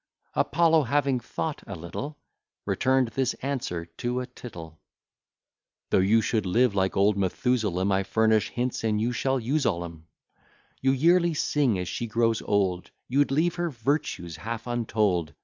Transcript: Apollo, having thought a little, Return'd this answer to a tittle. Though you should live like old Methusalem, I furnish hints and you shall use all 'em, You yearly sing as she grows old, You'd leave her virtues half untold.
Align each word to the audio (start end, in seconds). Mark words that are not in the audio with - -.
Apollo, 0.33 0.85
having 0.85 1.19
thought 1.19 1.61
a 1.67 1.75
little, 1.75 2.17
Return'd 2.65 3.09
this 3.09 3.35
answer 3.35 3.85
to 3.97 4.19
a 4.19 4.25
tittle. 4.25 4.79
Though 5.91 5.99
you 5.99 6.21
should 6.23 6.47
live 6.47 6.73
like 6.73 6.97
old 6.97 7.17
Methusalem, 7.17 7.91
I 7.91 8.01
furnish 8.01 8.49
hints 8.49 8.83
and 8.83 8.99
you 8.99 9.11
shall 9.13 9.39
use 9.39 9.63
all 9.67 9.83
'em, 9.85 10.07
You 10.81 10.91
yearly 10.91 11.35
sing 11.35 11.77
as 11.77 11.87
she 11.87 12.07
grows 12.07 12.41
old, 12.41 12.89
You'd 13.07 13.29
leave 13.29 13.53
her 13.57 13.69
virtues 13.69 14.37
half 14.37 14.65
untold. 14.65 15.33